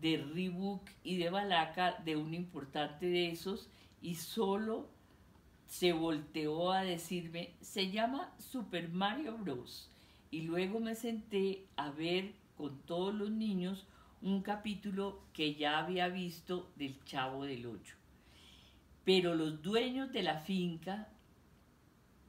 de 0.00 0.18
Reebok 0.18 0.88
y 1.02 1.16
de 1.16 1.30
Balaca 1.30 1.96
de 2.04 2.16
un 2.16 2.34
importante 2.34 3.06
de 3.06 3.30
esos 3.30 3.68
y 4.02 4.14
solo 4.16 4.88
se 5.66 5.92
volteó 5.92 6.72
a 6.72 6.82
decirme, 6.82 7.54
se 7.60 7.90
llama 7.90 8.32
Super 8.38 8.88
Mario 8.88 9.36
Bros. 9.38 9.90
Y 10.30 10.42
luego 10.42 10.80
me 10.80 10.94
senté 10.94 11.66
a 11.76 11.90
ver 11.90 12.34
con 12.56 12.80
todos 12.82 13.14
los 13.14 13.30
niños 13.30 13.86
un 14.22 14.42
capítulo 14.42 15.22
que 15.32 15.54
ya 15.54 15.78
había 15.78 16.08
visto 16.08 16.70
del 16.76 17.02
Chavo 17.04 17.44
del 17.44 17.66
Ocho. 17.66 17.96
Pero 19.04 19.34
los 19.34 19.62
dueños 19.62 20.12
de 20.12 20.22
la 20.22 20.38
finca 20.40 21.08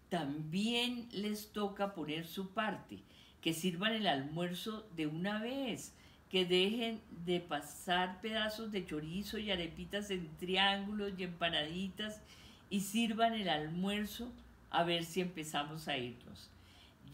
también 0.09 1.07
les 1.11 1.51
toca 1.51 1.93
poner 1.93 2.27
su 2.27 2.49
parte, 2.49 2.99
que 3.41 3.53
sirvan 3.53 3.93
el 3.93 4.07
almuerzo 4.07 4.87
de 4.95 5.07
una 5.07 5.41
vez, 5.41 5.95
que 6.29 6.45
dejen 6.45 7.01
de 7.25 7.39
pasar 7.39 8.19
pedazos 8.21 8.71
de 8.71 8.85
chorizo 8.85 9.37
y 9.37 9.51
arepitas 9.51 10.09
en 10.09 10.27
triángulos 10.37 11.13
y 11.17 11.23
empanaditas 11.23 12.21
y 12.69 12.81
sirvan 12.81 13.33
el 13.33 13.49
almuerzo 13.49 14.31
a 14.69 14.83
ver 14.83 15.05
si 15.05 15.21
empezamos 15.21 15.87
a 15.87 15.97
irnos. 15.97 16.49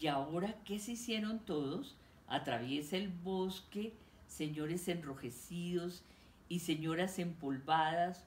Y 0.00 0.08
ahora, 0.08 0.56
¿qué 0.64 0.78
se 0.78 0.92
hicieron 0.92 1.38
todos? 1.38 1.96
Atraviesa 2.26 2.96
el 2.96 3.08
bosque, 3.08 3.92
señores 4.26 4.88
enrojecidos 4.88 6.02
y 6.48 6.60
señoras 6.60 7.18
empolvadas, 7.18 8.24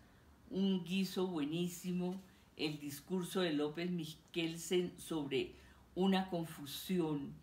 un 0.49 0.85
guiso 0.85 1.27
buenísimo, 1.27 2.21
el 2.55 2.79
discurso 2.79 3.41
de 3.41 3.51
López 3.51 3.91
Michelsen 3.91 4.93
sobre 4.97 5.51
una 5.95 6.29
confusión. 6.29 7.33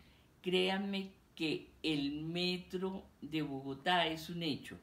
Créanme 0.41 1.11
que 1.35 1.69
el 1.83 2.23
metro 2.23 3.03
de 3.21 3.41
Bogotá 3.41 4.07
es 4.07 4.29
un 4.29 4.43
hecho. 4.43 4.77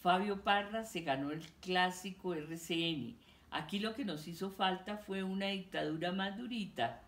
Fabio 0.00 0.42
Parra 0.42 0.84
se 0.84 1.00
ganó 1.00 1.32
el 1.32 1.42
clásico 1.60 2.34
RCN. 2.34 3.16
Aquí 3.50 3.80
lo 3.80 3.94
que 3.94 4.04
nos 4.04 4.28
hizo 4.28 4.50
falta 4.50 4.98
fue 4.98 5.22
una 5.22 5.46
dictadura 5.46 6.12
más 6.12 6.36
durita. 6.36 7.02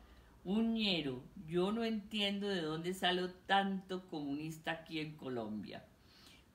Un 0.44 0.75
ñero. 0.75 1.23
Yo 1.47 1.70
no 1.70 1.85
entiendo 1.85 2.49
de 2.49 2.62
dónde 2.62 2.94
salió 2.94 3.30
tanto 3.47 4.06
comunista 4.09 4.73
aquí 4.73 4.99
en 4.99 5.16
Colombia. 5.16 5.85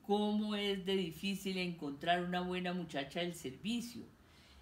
¿Cómo 0.06 0.54
es 0.54 0.84
de 0.84 0.96
difícil 0.96 1.56
encontrar 1.58 2.22
una 2.22 2.40
buena 2.40 2.72
muchacha 2.72 3.20
del 3.20 3.34
servicio? 3.34 4.02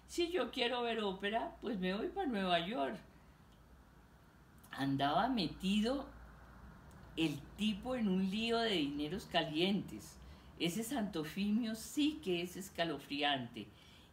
Si 0.07 0.31
yo 0.31 0.51
quiero 0.51 0.81
ver 0.83 1.01
ópera, 1.01 1.55
pues 1.61 1.77
me 1.77 1.93
voy 1.93 2.07
para 2.07 2.27
Nueva 2.27 2.65
York. 2.65 2.97
Andaba 4.71 5.27
metido 5.27 6.07
el 7.17 7.39
tipo 7.57 7.95
en 7.95 8.09
un 8.09 8.29
lío 8.29 8.59
de 8.59 8.71
dineros 8.71 9.25
calientes. 9.25 10.17
Ese 10.59 10.83
Santofimio 10.83 11.75
sí 11.75 12.19
que 12.23 12.41
es 12.41 12.57
escalofriante. 12.57 13.67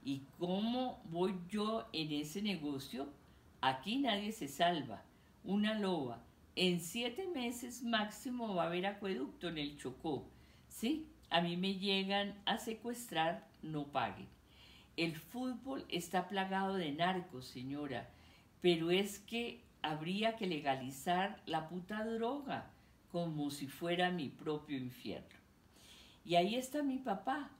¿Y 0.04 0.23
cómo 0.38 1.00
voy 1.11 1.35
yo 1.49 1.88
en 1.92 2.12
ese 2.12 2.42
negocio? 2.42 3.09
Aquí 3.61 3.99
nadie 3.99 4.32
se 4.32 4.47
salva. 4.47 5.02
Una 5.44 5.75
loba. 5.78 6.23
En 6.54 6.80
siete 6.80 7.26
meses 7.26 7.82
máximo 7.82 8.54
va 8.54 8.64
a 8.64 8.66
haber 8.66 8.87
acueducto 8.87 9.49
en 9.49 9.59
el 9.59 9.76
Chocó. 9.78 10.28
Sí, 10.68 11.06
a 11.30 11.40
mí 11.40 11.56
me 11.56 11.75
llegan 11.75 12.35
a 12.44 12.59
secuestrar, 12.59 13.49
no 13.62 13.87
paguen. 13.87 14.28
El 14.97 15.16
fútbol 15.16 15.87
está 15.88 16.28
plagado 16.28 16.75
de 16.75 16.92
narcos, 16.92 17.47
señora, 17.47 18.11
pero 18.61 18.90
es 18.90 19.18
que 19.18 19.64
habría 19.80 20.37
que 20.37 20.47
legalizar 20.47 21.42
la 21.47 21.68
puta 21.68 22.04
droga 22.04 22.71
como 23.12 23.50
si 23.50 23.69
fuera 23.69 24.11
mi 24.11 24.28
propio 24.28 24.76
infierno. 24.76 25.38
Y 26.25 26.35
ahí 26.35 26.57
está 26.57 26.83
mi 26.83 26.99
papá, 26.99 27.50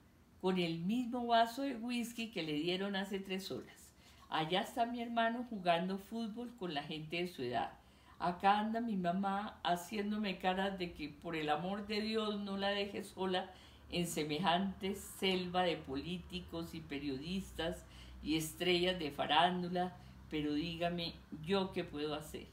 con 0.41 0.59
el 0.59 0.81
mismo 0.81 1.27
vaso 1.27 1.63
de 1.63 1.77
whisky 1.77 2.31
que 2.31 2.43
le 2.43 2.55
dieron 2.55 2.97
hace 2.97 3.21
tres 3.21 3.51
horas. 3.51 3.93
Allá 4.29 4.63
está 4.63 4.87
mi 4.87 5.01
hermano 5.03 5.47
jugando 5.51 5.99
fútbol 5.99 6.51
con 6.59 6.73
la 6.75 6.83
gente 6.83 7.17
de 7.19 7.29
su 7.29 7.43
edad. 7.43 7.71
Acá 8.19 8.59
anda 8.59 8.81
mi 8.81 8.97
mamá 8.97 9.61
haciéndome 9.63 10.39
caras 10.39 10.79
de 10.79 10.93
que 10.93 11.09
por 11.09 11.37
el 11.37 11.51
amor 11.51 11.87
de 11.87 12.01
Dios 12.01 12.41
no 12.41 12.57
la 12.57 12.69
deje 12.69 13.05
sola 13.05 13.51
en 13.91 14.07
semejante 14.07 14.95
selva 14.95 15.63
de 15.65 15.77
políticos 15.77 16.75
y 16.75 16.81
periodistas 16.81 17.85
y 18.23 18.37
estrellas 18.37 18.99
de 18.99 19.11
farándula, 19.11 19.97
pero 20.31 20.55
dígame 20.55 21.13
yo 21.45 21.73
qué 21.73 21.85
puedo 21.85 22.15
hacer. 22.15 22.47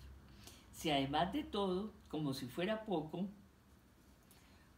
Si 0.79 0.89
además 0.91 1.33
de 1.33 1.43
todo 1.43 1.91
como 2.07 2.33
si 2.33 2.47
fuera 2.47 2.85
poco, 2.85 3.27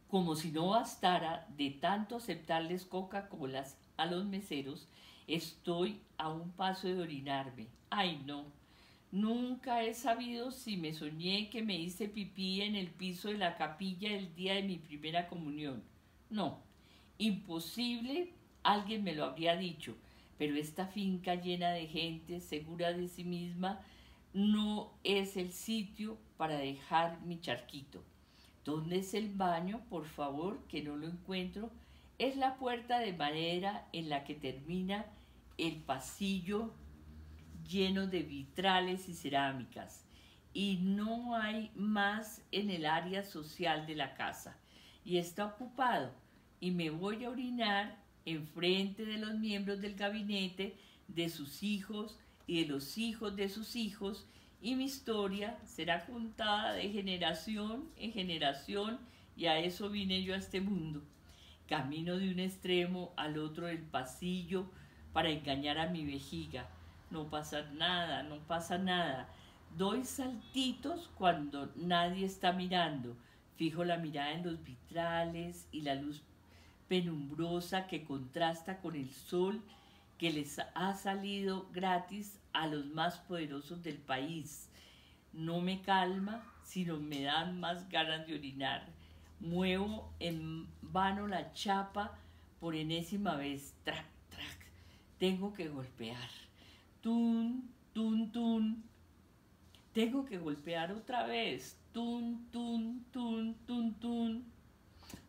como 0.07 0.35
si 0.35 0.51
no 0.51 0.69
bastara 0.69 1.47
de 1.55 1.69
tanto 1.69 2.15
aceptarles 2.15 2.85
Coca-Colas 2.85 3.77
a 3.97 4.07
los 4.07 4.25
meseros, 4.25 4.87
estoy 5.27 6.01
a 6.17 6.29
un 6.29 6.53
paso 6.53 6.87
de 6.87 6.99
orinarme. 6.99 7.67
Ay, 7.91 8.19
no. 8.25 8.45
Nunca 9.11 9.83
he 9.83 9.93
sabido 9.93 10.49
si 10.49 10.75
me 10.75 10.91
soñé 10.91 11.51
que 11.51 11.61
me 11.61 11.77
hice 11.77 12.09
pipí 12.09 12.63
en 12.63 12.75
el 12.75 12.87
piso 12.87 13.27
de 13.27 13.37
la 13.37 13.55
capilla 13.55 14.11
el 14.11 14.33
día 14.33 14.55
de 14.55 14.63
mi 14.63 14.77
primera 14.77 15.27
comunión. 15.27 15.83
No, 16.31 16.63
imposible, 17.19 18.33
alguien 18.63 19.03
me 19.03 19.13
lo 19.13 19.25
habría 19.25 19.55
dicho, 19.55 19.95
pero 20.39 20.55
esta 20.55 20.87
finca 20.87 21.35
llena 21.35 21.69
de 21.69 21.85
gente 21.85 22.39
segura 22.39 22.91
de 22.91 23.07
sí 23.07 23.23
misma 23.23 23.85
no 24.33 24.93
es 25.03 25.37
el 25.37 25.51
sitio 25.51 26.17
para 26.37 26.57
dejar 26.57 27.21
mi 27.21 27.39
charquito. 27.39 28.03
¿Dónde 28.63 28.99
es 28.99 29.13
el 29.13 29.29
baño? 29.29 29.81
Por 29.89 30.05
favor, 30.05 30.65
que 30.67 30.83
no 30.83 30.95
lo 30.95 31.07
encuentro. 31.07 31.71
Es 32.17 32.37
la 32.37 32.55
puerta 32.55 32.99
de 32.99 33.13
madera 33.13 33.87
en 33.91 34.09
la 34.09 34.23
que 34.23 34.35
termina 34.35 35.05
el 35.57 35.77
pasillo 35.77 36.71
lleno 37.67 38.07
de 38.07 38.23
vitrales 38.23 39.09
y 39.09 39.13
cerámicas. 39.13 40.05
Y 40.53 40.77
no 40.81 41.35
hay 41.35 41.71
más 41.75 42.41
en 42.51 42.69
el 42.69 42.85
área 42.85 43.23
social 43.23 43.85
de 43.87 43.95
la 43.95 44.13
casa. 44.13 44.57
Y 45.03 45.17
está 45.17 45.45
ocupado. 45.45 46.13
Y 46.59 46.71
me 46.71 46.89
voy 46.89 47.25
a 47.25 47.29
orinar 47.29 47.97
en 48.25 48.45
frente 48.47 49.05
de 49.05 49.17
los 49.17 49.33
miembros 49.35 49.81
del 49.81 49.95
gabinete, 49.95 50.77
de 51.07 51.29
sus 51.29 51.63
hijos 51.63 52.19
y 52.47 52.63
de 52.63 52.69
los 52.69 52.97
hijos 52.97 53.35
de 53.35 53.49
sus 53.49 53.75
hijos 53.75 54.25
y 54.61 54.75
mi 54.75 54.85
historia 54.85 55.57
será 55.65 56.05
contada 56.05 56.73
de 56.73 56.89
generación 56.89 57.89
en 57.97 58.13
generación 58.13 58.99
y 59.35 59.47
a 59.47 59.57
eso 59.57 59.89
vine 59.89 60.21
yo 60.23 60.33
a 60.33 60.37
este 60.37 60.61
mundo. 60.61 61.01
Camino 61.67 62.17
de 62.17 62.29
un 62.29 62.39
extremo 62.39 63.11
al 63.15 63.37
otro 63.37 63.67
del 63.67 63.79
pasillo 63.79 64.65
para 65.13 65.29
engañar 65.29 65.79
a 65.79 65.89
mi 65.89 66.05
vejiga. 66.05 66.69
No 67.09 67.29
pasa 67.29 67.63
nada, 67.73 68.23
no 68.23 68.39
pasa 68.39 68.77
nada. 68.77 69.29
Doy 69.77 70.03
saltitos 70.03 71.09
cuando 71.17 71.71
nadie 71.75 72.25
está 72.25 72.51
mirando. 72.51 73.15
Fijo 73.55 73.83
la 73.83 73.97
mirada 73.97 74.33
en 74.33 74.43
los 74.43 74.63
vitrales 74.63 75.67
y 75.71 75.81
la 75.81 75.95
luz 75.95 76.21
penumbrosa 76.87 77.87
que 77.87 78.03
contrasta 78.03 78.79
con 78.79 78.95
el 78.95 79.09
sol 79.11 79.61
que 80.21 80.31
les 80.31 80.61
ha 80.75 80.93
salido 80.93 81.67
gratis 81.73 82.39
a 82.53 82.67
los 82.67 82.85
más 82.85 83.17
poderosos 83.17 83.81
del 83.81 83.97
país. 83.97 84.69
No 85.33 85.61
me 85.61 85.81
calma, 85.81 86.43
sino 86.61 86.99
me 86.99 87.23
dan 87.23 87.59
más 87.59 87.89
ganas 87.89 88.27
de 88.27 88.35
orinar. 88.35 88.87
Muevo 89.39 90.13
en 90.19 90.67
vano 90.83 91.25
la 91.25 91.51
chapa 91.53 92.19
por 92.59 92.75
enésima 92.75 93.35
vez. 93.35 93.73
Trac, 93.83 94.05
trac. 94.29 94.59
Tengo 95.17 95.55
que 95.55 95.69
golpear. 95.69 96.29
Tun, 97.01 97.67
tun, 97.91 98.31
tun. 98.31 98.83
Tengo 99.91 100.23
que 100.23 100.37
golpear 100.37 100.91
otra 100.91 101.25
vez. 101.25 101.79
Tun, 101.93 102.47
tun, 102.51 103.07
tun, 103.11 103.55
tun, 103.65 103.95
tun. 103.95 104.45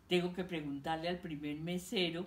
Tengo 0.06 0.34
que 0.34 0.44
preguntarle 0.44 1.08
al 1.08 1.18
primer 1.18 1.56
mesero 1.56 2.26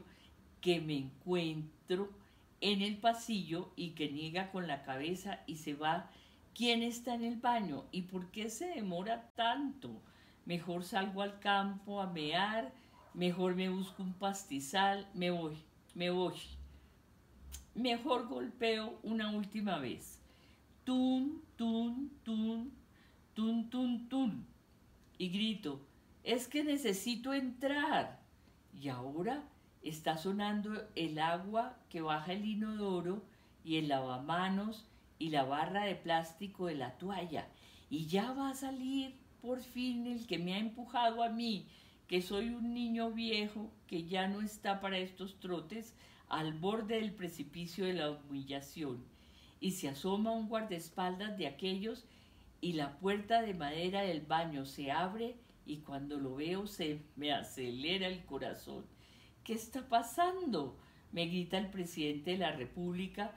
que 0.60 0.82
me 0.82 0.98
encuentro 0.98 2.25
en 2.62 2.82
el 2.82 2.98
pasillo 2.98 3.72
y 3.76 3.92
que 3.92 4.10
niega 4.10 4.52
con 4.52 4.68
la 4.68 4.84
cabeza 4.84 5.40
y 5.46 5.58
se 5.58 5.74
va. 5.74 6.10
¿Quién 6.54 6.84
está 6.84 7.14
en 7.14 7.24
el 7.24 7.36
baño? 7.36 7.86
¿Y 7.92 8.04
por 8.04 8.32
qué 8.32 8.50
se 8.50 8.68
demora 8.68 9.30
tanto? 9.36 10.02
Mejor 10.46 10.84
salgo 10.84 11.22
al 11.22 11.40
campo 11.40 12.02
a 12.02 12.08
mear, 12.08 12.72
mejor 13.14 13.56
me 13.56 13.70
busco 13.70 14.04
un 14.04 14.14
pastizal, 14.14 15.08
me 15.14 15.32
voy, 15.32 15.58
me 15.94 16.10
voy. 16.10 16.36
Mejor 17.74 18.28
golpeo 18.28 18.98
una 19.04 19.32
última 19.32 19.80
vez. 19.80 20.20
Tun, 20.86 21.42
tun, 21.58 22.12
tun, 22.24 22.72
tun, 23.34 23.70
tun, 23.70 24.08
tun. 24.08 24.46
Y 25.18 25.30
grito, 25.30 25.82
es 26.24 26.48
que 26.48 26.64
necesito 26.64 27.34
entrar. 27.34 28.20
Y 28.74 28.90
ahora 28.90 29.44
está 29.86 30.18
sonando 30.18 30.84
el 30.96 31.20
agua 31.20 31.78
que 31.90 32.02
baja 32.02 32.34
el 32.34 32.44
inodoro 32.44 33.24
y 33.64 33.78
el 33.78 33.88
lavamanos 33.88 34.86
y 35.20 35.30
la 35.30 35.44
barra 35.44 35.86
de 35.86 35.96
plástico 35.96 36.66
de 36.66 36.76
la 36.76 36.98
toalla. 36.98 37.48
Y 37.90 38.08
ya 38.08 38.32
va 38.34 38.50
a 38.50 38.56
salir 38.56 39.16
por 39.42 39.62
fin 39.62 40.08
el 40.08 40.26
que 40.26 40.40
me 40.40 40.56
ha 40.56 40.58
empujado 40.58 41.24
a 41.24 41.30
mí, 41.30 41.68
que 42.08 42.24
soy 42.24 42.50
un 42.50 42.74
niño 42.74 43.12
viejo 43.12 43.72
que 43.86 44.06
ya 44.06 44.28
no 44.28 44.42
está 44.42 44.82
para 44.82 44.98
estos 44.98 45.40
trotes, 45.40 45.94
al 46.30 46.54
borde 46.54 46.96
del 46.96 47.14
precipicio 47.14 47.86
de 47.86 47.94
la 47.94 48.10
humillación. 48.10 49.06
Y 49.60 49.72
se 49.72 49.88
asoma 49.88 50.32
un 50.32 50.50
guardaespaldas 50.50 51.38
de 51.38 51.46
aquellos 51.46 52.06
y 52.60 52.74
la 52.74 52.98
puerta 52.98 53.44
de 53.44 53.54
madera 53.54 54.02
del 54.02 54.22
baño 54.22 54.66
se 54.66 54.92
abre 54.92 55.36
y 55.68 55.78
cuando 55.78 56.18
lo 56.18 56.36
veo 56.36 56.66
se 56.66 57.04
me 57.16 57.32
acelera 57.32 58.08
el 58.08 58.26
corazón. 58.26 58.95
¿Qué 59.46 59.54
está 59.54 59.88
pasando? 59.88 60.76
me 61.16 61.28
grita 61.28 61.58
el 61.58 61.70
presidente 61.70 62.32
de 62.32 62.40
la 62.40 62.52
República, 62.52 63.32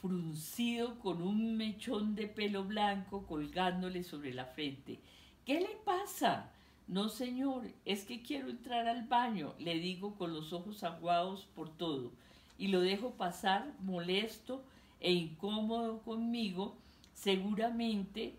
fruncido 0.00 0.98
con 0.98 1.20
un 1.20 1.58
mechón 1.58 2.14
de 2.14 2.26
pelo 2.26 2.64
blanco 2.64 3.26
colgándole 3.26 4.02
sobre 4.02 4.32
la 4.32 4.46
frente. 4.46 4.98
¿Qué 5.44 5.60
le 5.60 5.76
pasa? 5.84 6.50
No, 6.86 7.10
señor, 7.10 7.70
es 7.84 8.04
que 8.04 8.22
quiero 8.22 8.48
entrar 8.48 8.88
al 8.88 9.02
baño, 9.02 9.54
le 9.58 9.74
digo 9.78 10.14
con 10.14 10.32
los 10.32 10.54
ojos 10.54 10.82
aguados 10.84 11.44
por 11.54 11.68
todo, 11.68 12.12
y 12.56 12.68
lo 12.68 12.80
dejo 12.80 13.10
pasar 13.10 13.74
molesto 13.80 14.64
e 15.00 15.12
incómodo 15.12 16.00
conmigo, 16.00 16.76
seguramente 17.12 18.32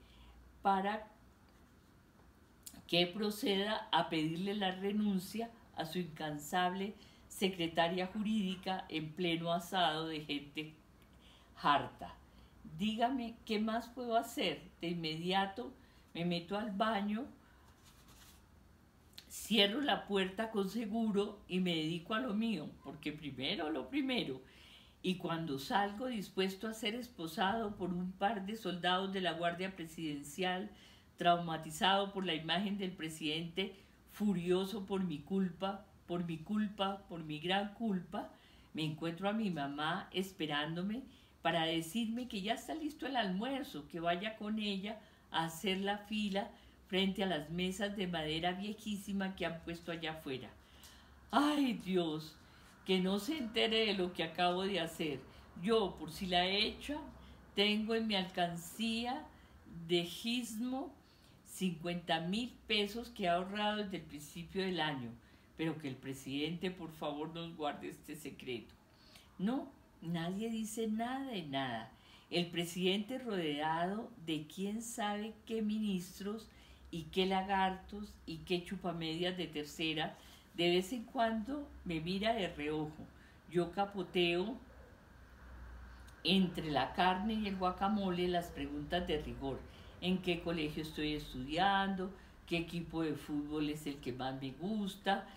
para 0.64 1.08
que 2.88 3.06
proceda 3.06 3.88
a 3.92 4.10
pedirle 4.10 4.56
la 4.56 4.72
renuncia 4.72 5.52
a 5.80 5.86
su 5.86 6.00
incansable 6.00 6.96
secretaria 7.28 8.08
jurídica 8.08 8.86
en 8.90 9.14
pleno 9.14 9.54
asado 9.54 10.08
de 10.08 10.22
gente 10.22 10.74
harta. 11.62 12.14
Dígame, 12.78 13.36
¿qué 13.46 13.60
más 13.60 13.88
puedo 13.88 14.16
hacer? 14.16 14.62
De 14.82 14.90
inmediato 14.90 15.74
me 16.14 16.26
meto 16.26 16.58
al 16.58 16.72
baño, 16.72 17.26
cierro 19.30 19.82
la 19.82 20.06
puerta 20.06 20.52
con 20.52 20.70
seguro 20.70 21.40
y 21.48 21.60
me 21.60 21.76
dedico 21.76 22.14
a 22.14 22.20
lo 22.20 22.34
mío, 22.34 22.70
porque 22.84 23.12
primero 23.12 23.70
lo 23.70 23.90
primero. 23.90 24.42
Y 25.02 25.16
cuando 25.16 25.60
salgo 25.60 26.08
dispuesto 26.08 26.68
a 26.68 26.74
ser 26.74 26.96
esposado 26.96 27.76
por 27.76 27.94
un 27.94 28.12
par 28.12 28.46
de 28.46 28.58
soldados 28.58 29.14
de 29.14 29.22
la 29.22 29.34
Guardia 29.34 29.76
Presidencial, 29.76 30.72
traumatizado 31.18 32.12
por 32.12 32.26
la 32.26 32.34
imagen 32.34 32.78
del 32.78 32.92
presidente, 32.92 33.76
furioso 34.12 34.86
por 34.86 35.04
mi 35.04 35.20
culpa, 35.20 35.86
por 36.08 36.26
mi 36.26 36.38
culpa, 36.38 37.04
por 37.08 37.24
mi 37.24 37.40
gran 37.40 37.74
culpa, 37.74 38.30
me 38.74 38.84
encuentro 38.84 39.30
a 39.30 39.34
mi 39.34 39.50
mamá 39.50 40.10
esperándome 40.12 41.04
para 41.42 41.64
decirme 41.64 42.28
que 42.28 42.42
ya 42.42 42.54
está 42.54 42.76
listo 42.76 43.08
el 43.08 43.16
almuerzo, 43.16 43.88
que 43.88 44.00
vaya 44.00 44.36
con 44.38 44.60
ella 44.60 45.00
hacer 45.32 45.80
la 45.80 45.98
fila 45.98 46.50
frente 46.88 47.24
a 47.24 47.28
las 47.28 47.50
mesas 47.50 47.96
de 47.96 48.08
madera 48.08 48.54
viejísima 48.54 49.36
que 49.36 49.46
han 49.46 49.62
puesto 49.62 49.92
allá 49.92 50.14
afuera. 50.14 50.50
Ay 51.32 51.74
Dios, 51.74 52.36
que 52.86 53.00
no 53.00 53.20
se 53.20 53.38
entere 53.38 53.86
de 53.86 53.94
lo 53.94 54.14
que 54.14 54.24
acabo 54.24 54.64
de 54.64 54.80
hacer. 54.80 55.20
Yo, 55.62 55.96
por 56.00 56.12
si 56.12 56.26
la 56.26 56.46
he 56.48 56.66
hecho, 56.66 57.00
tengo 57.56 57.94
en 57.94 58.08
mi 58.08 58.16
alcancía 58.16 59.24
de 59.88 60.04
gismo 60.06 60.92
50 61.60 62.22
mil 62.22 62.54
pesos 62.68 63.10
que 63.10 63.26
he 63.26 63.28
ahorrado 63.28 63.84
desde 63.84 63.98
el 63.98 64.04
principio 64.04 64.64
del 64.64 64.80
año, 64.80 65.12
pero 65.58 65.78
que 65.78 65.90
el 65.90 65.98
presidente 65.98 66.72
por 66.72 66.90
favor 66.94 67.36
nos 67.36 67.54
guarde 67.58 67.90
este 67.90 68.16
secreto. 68.16 68.74
No, 69.38 69.70
nadie 70.02 70.50
dice 70.50 70.88
nada 70.88 71.30
de 71.30 71.44
nada. 71.44 71.92
El 72.30 72.48
presidente 72.48 73.18
rodeado 73.18 74.10
de 74.26 74.48
quién 74.48 74.82
sabe 74.82 75.34
qué 75.46 75.62
ministros 75.62 76.48
y 76.92 77.04
qué 77.12 77.26
lagartos 77.26 78.14
y 78.26 78.38
qué 78.38 78.64
chupamedias 78.64 79.36
de 79.36 79.48
tercera, 79.48 80.16
de 80.56 80.70
vez 80.70 80.94
en 80.94 81.04
cuando 81.04 81.68
me 81.84 82.00
mira 82.00 82.34
de 82.36 82.48
reojo. 82.48 83.06
Yo 83.52 83.74
capoteo 83.74 84.56
entre 86.24 86.72
la 86.72 86.94
carne 86.94 87.34
y 87.34 87.48
el 87.48 87.58
guacamole 87.58 88.30
las 88.30 88.48
preguntas 88.48 89.06
de 89.06 89.22
rigor. 89.22 89.60
¿En 90.02 90.22
qué 90.22 90.40
colegio 90.40 90.82
estoy 90.82 91.14
estudiando? 91.16 92.10
¿Qué 92.48 92.58
equipo 92.58 93.02
de 93.02 93.16
fútbol 93.16 93.70
es 93.70 93.86
el 93.86 93.98
que 93.98 94.14
más 94.14 94.42
me 94.42 94.52
gusta? 94.52 95.28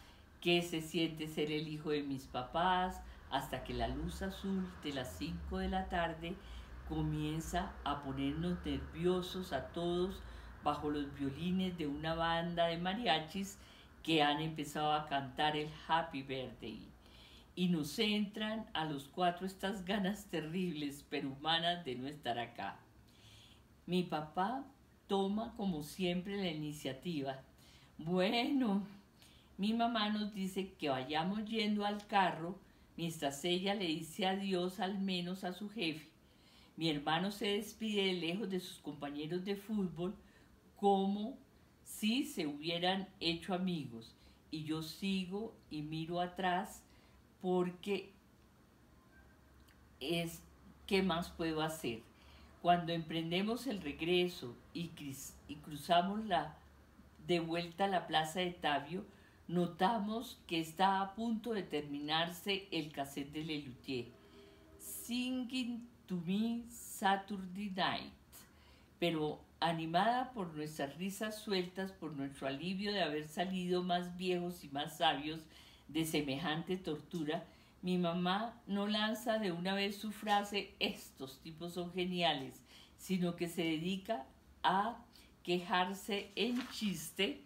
¿Qué 0.41 0.63
se 0.63 0.81
siente 0.81 1.27
ser 1.27 1.51
el 1.51 1.67
hijo 1.67 1.91
de 1.91 2.05
mis 2.05 2.27
papás? 2.27 3.01
Hasta 3.33 3.65
que 3.65 3.75
la 3.75 3.89
luz 3.89 4.23
azul 4.23 4.65
de 4.85 4.93
las 4.93 5.17
5 5.19 5.59
de 5.59 5.69
la 5.69 5.89
tarde 5.89 6.37
comienza 6.89 7.73
a 7.83 8.05
ponernos 8.05 8.65
nerviosos 8.65 9.53
a 9.53 9.67
todos 9.69 10.23
bajo 10.63 10.91
los 10.91 11.13
violines 11.19 11.77
de 11.77 11.89
una 11.89 12.15
banda 12.15 12.67
de 12.67 12.79
mariachis 12.79 13.59
que 14.05 14.23
han 14.23 14.41
empezado 14.41 14.93
a 14.93 15.09
cantar 15.09 15.57
el 15.57 15.71
Happy 15.89 16.23
Birthday. 16.23 16.87
Y 17.57 17.69
nos 17.69 17.99
entran 17.99 18.67
a 18.75 18.85
los 18.85 19.09
cuatro 19.09 19.45
estas 19.45 19.85
ganas 19.85 20.27
terribles 20.27 21.05
pero 21.11 21.31
humanas 21.31 21.85
de 21.85 21.97
no 21.97 22.07
estar 22.07 22.39
acá. 22.39 22.79
Mi 23.87 24.03
papá 24.03 24.65
toma 25.07 25.55
como 25.57 25.83
siempre 25.83 26.37
la 26.37 26.51
iniciativa. 26.51 27.43
Bueno, 27.99 28.87
mi 29.59 29.73
mamá 29.75 30.09
nos 30.11 30.33
dice 30.35 30.73
que 30.75 30.89
vayamos 30.89 31.45
yendo 31.45 31.85
al 31.85 32.07
carro 32.07 32.59
mientras 32.97 33.45
ella 33.45 33.75
le 33.75 33.87
dice 33.87 34.27
adiós 34.27 34.81
al 34.81 34.99
menos 34.99 35.45
a 35.45 35.53
su 35.53 35.69
jefe 35.69 36.13
mi 36.77 36.89
hermano 36.89 37.31
se 37.31 37.47
despide 37.49 38.13
lejos 38.15 38.51
de 38.51 38.61
sus 38.61 38.79
compañeros 38.79 39.45
de 39.45 39.57
fútbol 39.57 40.15
como 40.77 41.39
si 41.85 42.25
se 42.25 42.47
hubieran 42.47 43.09
hecho 43.21 43.55
amigos. 43.55 44.15
Y 44.51 44.65
yo 44.65 44.83
sigo 44.83 45.55
y 45.71 45.83
miro 45.83 46.21
atrás 46.21 46.83
porque 47.41 48.13
es 50.01 50.43
qué 50.87 51.03
más 51.03 51.31
puedo 51.31 51.63
hacer. 51.63 52.03
Cuando 52.63 52.93
emprendemos 52.93 53.67
el 53.67 53.83
regreso 53.83 54.55
y, 54.73 54.91
cruzamos 55.65 56.25
la, 56.27 56.55
de 57.27 57.41
vuelta 57.41 57.87
a 57.87 57.89
la 57.89 58.07
plaza 58.07 58.39
de 58.39 58.53
Tabio, 58.53 59.05
notamos 59.49 60.39
que 60.47 60.61
está 60.61 61.01
a 61.01 61.17
punto 61.17 61.55
de 61.55 61.65
terminarse 61.65 62.69
el 62.71 62.93
cassette 62.93 63.33
de 63.33 63.43
Lelutier. 63.43 64.07
Singing 64.79 65.89
to 66.07 66.23
Me 66.25 66.63
Saturday 66.71 67.71
Night, 67.71 68.13
pero 69.01 69.41
animada 69.59 70.31
por 70.33 70.55
nuestras 70.55 70.97
risas 70.97 71.43
sueltas, 71.43 71.91
por 71.91 72.13
nuestro 72.13 72.47
alivio 72.47 72.93
de 72.93 73.03
haber 73.03 73.27
salido 73.27 73.83
más 73.83 74.17
viejos 74.17 74.63
y 74.63 74.69
más 74.69 74.99
sabios 74.99 75.41
de 75.89 76.05
semejante 76.05 76.77
tortura, 76.77 77.45
mi 77.83 77.99
mamá 77.99 78.61
no 78.67 78.87
lanza 78.87 79.39
de 79.39 79.53
una 79.53 79.75
vez 79.75 79.97
su 79.97 80.13
frase 80.13 80.75
estos 80.79 81.41
tipos 81.41 81.75
son 81.75 81.93
geniales, 81.93 82.63
sino 82.97 83.37
que 83.37 83.49
se 83.49 83.63
dedica 83.63 84.25
a 84.63 84.97
quejarse 85.43 86.31
en 86.37 86.67
chiste 86.69 87.45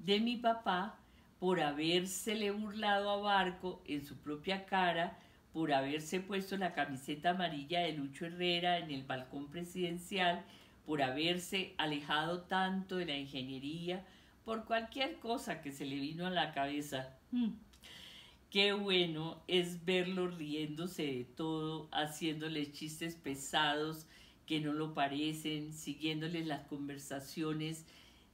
de 0.00 0.20
mi 0.20 0.36
papá 0.36 0.98
por 1.38 1.60
habérsele 1.60 2.50
burlado 2.50 3.10
a 3.10 3.16
Barco 3.16 3.82
en 3.86 4.04
su 4.04 4.16
propia 4.16 4.66
cara 4.66 5.18
por 5.54 5.72
haberse 5.72 6.18
puesto 6.20 6.56
la 6.56 6.74
camiseta 6.74 7.30
amarilla 7.30 7.80
de 7.80 7.92
Lucho 7.92 8.26
Herrera 8.26 8.78
en 8.78 8.90
el 8.90 9.04
balcón 9.04 9.48
presidencial, 9.48 10.44
por 10.84 11.00
haberse 11.00 11.74
alejado 11.78 12.42
tanto 12.42 12.96
de 12.96 13.06
la 13.06 13.16
ingeniería, 13.16 14.04
por 14.44 14.64
cualquier 14.64 15.18
cosa 15.20 15.62
que 15.62 15.70
se 15.70 15.86
le 15.86 15.94
vino 15.94 16.26
a 16.26 16.30
la 16.30 16.52
cabeza. 16.52 17.16
Mm. 17.30 17.50
Qué 18.54 18.72
bueno 18.72 19.42
es 19.48 19.84
verlo 19.84 20.28
riéndose 20.28 21.02
de 21.02 21.24
todo, 21.24 21.88
haciéndole 21.90 22.70
chistes 22.70 23.16
pesados 23.16 24.06
que 24.46 24.60
no 24.60 24.72
lo 24.72 24.94
parecen, 24.94 25.72
siguiéndoles 25.72 26.46
las 26.46 26.64
conversaciones 26.68 27.84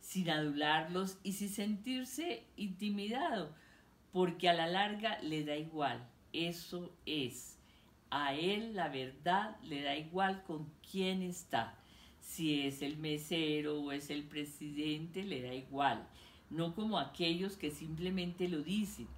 sin 0.02 0.28
adularlos 0.28 1.16
y 1.22 1.32
sin 1.32 1.48
sentirse 1.48 2.44
intimidado, 2.58 3.54
porque 4.12 4.50
a 4.50 4.52
la 4.52 4.66
larga 4.66 5.18
le 5.22 5.42
da 5.42 5.56
igual. 5.56 6.06
Eso 6.34 6.94
es. 7.06 7.56
A 8.10 8.34
él 8.34 8.74
la 8.74 8.90
verdad 8.90 9.56
le 9.62 9.80
da 9.80 9.96
igual 9.96 10.42
con 10.42 10.70
quién 10.90 11.22
está. 11.22 11.78
Si 12.20 12.60
es 12.66 12.82
el 12.82 12.98
mesero 12.98 13.80
o 13.80 13.90
es 13.90 14.10
el 14.10 14.24
presidente, 14.24 15.24
le 15.24 15.40
da 15.40 15.54
igual. 15.54 16.06
No 16.50 16.74
como 16.74 16.98
aquellos 16.98 17.56
que 17.56 17.70
simplemente 17.70 18.50
lo 18.50 18.62
dicen 18.62 19.08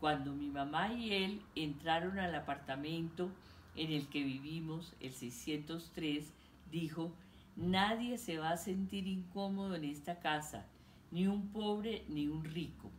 cuando 0.00 0.32
mi 0.32 0.48
mamá 0.48 0.92
y 0.92 1.12
él 1.12 1.42
entraron 1.54 2.18
al 2.18 2.34
apartamento 2.34 3.30
en 3.74 3.92
el 3.92 4.08
que 4.08 4.22
vivimos, 4.22 4.94
el 5.00 5.12
603, 5.12 6.32
dijo, 6.70 7.12
nadie 7.56 8.18
se 8.18 8.38
va 8.38 8.50
a 8.50 8.56
sentir 8.56 9.06
incómodo 9.06 9.74
en 9.74 9.84
esta 9.84 10.20
casa, 10.20 10.66
ni 11.10 11.26
un 11.26 11.48
pobre 11.48 12.04
ni 12.08 12.26
un 12.28 12.44
rico, 12.44 12.90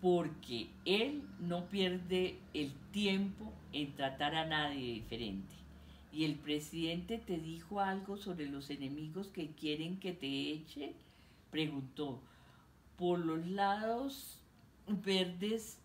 porque 0.00 0.70
él 0.84 1.22
no 1.40 1.68
pierde 1.68 2.38
el 2.54 2.72
tiempo 2.92 3.52
en 3.72 3.94
tratar 3.94 4.34
a 4.34 4.46
nadie 4.46 4.94
diferente. 4.94 5.54
Y 6.12 6.24
el 6.24 6.34
presidente 6.36 7.18
te 7.18 7.38
dijo 7.38 7.80
algo 7.80 8.16
sobre 8.16 8.46
los 8.46 8.70
enemigos 8.70 9.28
que 9.28 9.50
quieren 9.50 10.00
que 10.00 10.12
te 10.12 10.50
eche, 10.50 10.94
preguntó. 11.50 12.20
Por 12.96 13.20
los 13.20 13.46
lados 13.46 14.40
verdes 14.96 15.78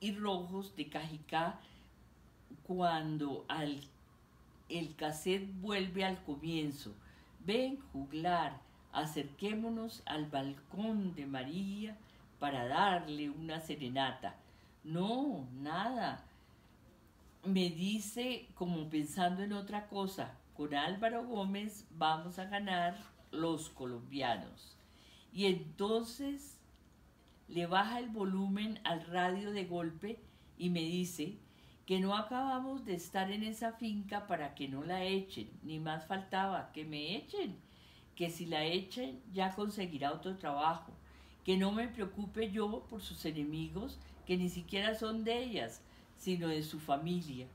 y 0.00 0.12
rojos 0.12 0.74
de 0.76 0.88
Cajicá 0.88 1.60
cuando 2.64 3.44
al, 3.48 3.80
el 4.68 4.94
cassette 4.96 5.48
vuelve 5.60 6.04
al 6.04 6.22
comienzo. 6.24 6.94
Ven, 7.44 7.78
juglar, 7.92 8.60
acerquémonos 8.92 10.02
al 10.06 10.26
balcón 10.26 11.14
de 11.14 11.26
María 11.26 11.96
para 12.38 12.66
darle 12.66 13.30
una 13.30 13.60
serenata. 13.60 14.36
No, 14.84 15.46
nada. 15.52 16.24
Me 17.44 17.70
dice 17.70 18.48
como 18.54 18.88
pensando 18.88 19.42
en 19.42 19.52
otra 19.52 19.88
cosa, 19.88 20.34
con 20.56 20.74
Álvaro 20.74 21.26
Gómez 21.26 21.86
vamos 21.96 22.38
a 22.38 22.44
ganar 22.44 22.96
los 23.30 23.68
colombianos. 23.70 24.76
Y 25.32 25.46
entonces 25.46 26.58
le 27.52 27.66
baja 27.66 27.98
el 27.98 28.08
volumen 28.08 28.80
al 28.82 29.04
radio 29.04 29.52
de 29.52 29.66
golpe 29.66 30.18
y 30.56 30.70
me 30.70 30.80
dice 30.80 31.36
que 31.84 32.00
no 32.00 32.16
acabamos 32.16 32.86
de 32.86 32.94
estar 32.94 33.30
en 33.30 33.42
esa 33.42 33.72
finca 33.72 34.26
para 34.26 34.54
que 34.54 34.68
no 34.68 34.82
la 34.82 35.04
echen, 35.04 35.50
ni 35.62 35.78
más 35.78 36.06
faltaba 36.06 36.72
que 36.72 36.86
me 36.86 37.14
echen, 37.14 37.58
que 38.14 38.30
si 38.30 38.46
la 38.46 38.64
echen 38.64 39.20
ya 39.34 39.54
conseguirá 39.54 40.12
otro 40.12 40.38
trabajo, 40.38 40.92
que 41.44 41.58
no 41.58 41.72
me 41.72 41.88
preocupe 41.88 42.50
yo 42.50 42.86
por 42.88 43.02
sus 43.02 43.26
enemigos, 43.26 43.98
que 44.24 44.38
ni 44.38 44.48
siquiera 44.48 44.94
son 44.94 45.22
de 45.22 45.42
ellas, 45.44 45.82
sino 46.16 46.48
de 46.48 46.62
su 46.62 46.80
familia, 46.80 47.48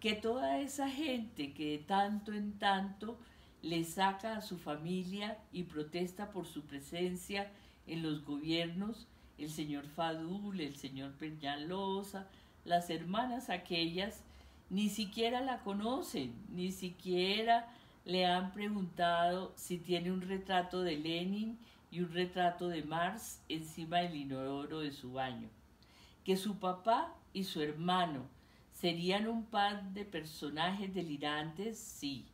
que 0.00 0.14
toda 0.14 0.58
esa 0.58 0.90
gente 0.90 1.52
que 1.52 1.70
de 1.70 1.78
tanto 1.78 2.32
en 2.32 2.58
tanto 2.58 3.18
le 3.62 3.84
saca 3.84 4.36
a 4.36 4.42
su 4.42 4.58
familia 4.58 5.38
y 5.52 5.62
protesta 5.62 6.32
por 6.32 6.44
su 6.44 6.62
presencia 6.62 7.52
en 7.86 8.02
los 8.02 8.24
gobiernos, 8.24 9.06
el 9.38 9.50
señor 9.50 9.86
Fadul, 9.86 10.60
el 10.60 10.76
señor 10.76 11.12
Peñalosa, 11.12 12.28
las 12.64 12.90
hermanas 12.90 13.50
aquellas, 13.50 14.22
ni 14.70 14.88
siquiera 14.88 15.40
la 15.40 15.58
conocen, 15.60 16.34
ni 16.48 16.72
siquiera 16.72 17.68
le 18.04 18.26
han 18.26 18.52
preguntado 18.52 19.52
si 19.56 19.78
tiene 19.78 20.12
un 20.12 20.22
retrato 20.22 20.82
de 20.82 20.96
Lenin 20.96 21.58
y 21.90 22.00
un 22.00 22.12
retrato 22.12 22.68
de 22.68 22.82
Marx 22.82 23.40
encima 23.48 23.98
del 23.98 24.16
inodoro 24.16 24.80
de 24.80 24.92
su 24.92 25.12
baño. 25.12 25.48
Que 26.24 26.36
su 26.36 26.58
papá 26.58 27.14
y 27.32 27.44
su 27.44 27.60
hermano 27.60 28.26
serían 28.72 29.28
un 29.28 29.44
par 29.44 29.82
de 29.92 30.04
personajes 30.04 30.92
delirantes, 30.94 31.78
sí, 31.78 32.26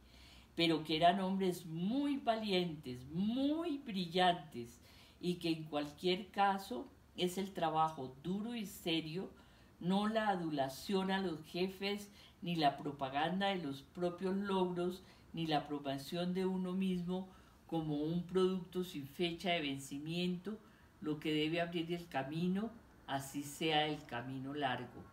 pero 0.57 0.83
que 0.85 0.97
eran 0.97 1.21
hombres 1.21 1.67
muy 1.67 2.17
valientes, 2.17 3.05
muy 3.13 3.79
brillantes, 3.79 4.79
y 5.21 5.35
que 5.35 5.51
en 5.51 5.65
cualquier 5.65 6.31
caso 6.31 6.89
es 7.17 7.39
el 7.39 7.53
trabajo 7.53 8.17
duro 8.23 8.55
y 8.55 8.67
serio, 8.67 9.31
no 9.79 10.09
la 10.09 10.29
adulación 10.29 11.11
a 11.11 11.21
los 11.21 11.43
jefes, 11.45 12.11
ni 12.43 12.57
la 12.57 12.79
propaganda 12.79 13.49
de 13.49 13.63
los 13.63 13.83
propios 13.83 14.37
logros, 14.37 15.03
ni 15.33 15.47
la 15.47 15.59
aprobación 15.59 16.35
de 16.35 16.47
uno 16.47 16.73
mismo 16.73 17.29
como 17.67 17.97
un 17.97 18.25
producto 18.25 18.83
sin 18.83 19.07
fecha 19.07 19.51
de 19.51 19.61
vencimiento, 19.61 20.59
lo 21.01 21.21
que 21.21 21.33
debe 21.33 21.61
abrir 21.61 21.93
el 21.93 22.09
camino, 22.09 22.71
así 23.07 23.43
sea 23.43 23.87
el 23.87 24.05
camino 24.07 24.55
largo. 24.55 25.05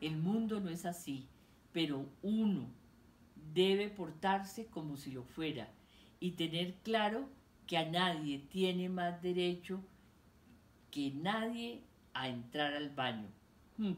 El 0.00 0.16
mundo 0.16 0.60
no 0.60 0.70
es 0.70 0.84
así, 0.86 1.26
pero 1.72 2.06
uno 2.22 2.68
debe 3.52 3.88
portarse 3.88 4.66
como 4.66 4.96
si 4.96 5.10
lo 5.10 5.24
fuera 5.24 5.68
y 6.20 6.32
tener 6.32 6.74
claro 6.82 7.28
que 7.66 7.76
a 7.76 7.84
nadie 7.90 8.38
tiene 8.50 8.88
más 8.88 9.22
derecho 9.22 9.80
que 10.90 11.10
nadie 11.10 11.82
a 12.12 12.28
entrar 12.28 12.74
al 12.74 12.90
baño. 12.90 13.28
Hmm. 13.76 13.94